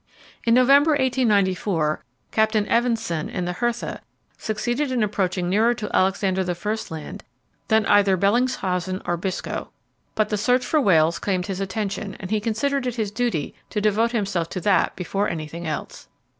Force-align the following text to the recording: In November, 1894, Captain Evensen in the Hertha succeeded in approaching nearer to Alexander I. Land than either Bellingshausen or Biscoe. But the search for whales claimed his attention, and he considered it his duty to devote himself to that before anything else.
In 0.45 0.55
November, 0.55 0.93
1894, 0.93 2.03
Captain 2.31 2.65
Evensen 2.65 3.29
in 3.29 3.45
the 3.45 3.53
Hertha 3.53 4.01
succeeded 4.35 4.91
in 4.91 5.03
approaching 5.03 5.47
nearer 5.47 5.75
to 5.75 5.95
Alexander 5.95 6.41
I. 6.41 6.75
Land 6.89 7.23
than 7.67 7.85
either 7.85 8.17
Bellingshausen 8.17 9.03
or 9.05 9.15
Biscoe. 9.15 9.69
But 10.15 10.29
the 10.29 10.37
search 10.37 10.65
for 10.65 10.81
whales 10.81 11.19
claimed 11.19 11.45
his 11.45 11.59
attention, 11.61 12.17
and 12.19 12.31
he 12.31 12.39
considered 12.39 12.87
it 12.87 12.95
his 12.95 13.11
duty 13.11 13.53
to 13.69 13.79
devote 13.79 14.11
himself 14.11 14.49
to 14.49 14.61
that 14.61 14.95
before 14.95 15.29
anything 15.29 15.67
else. 15.67 16.07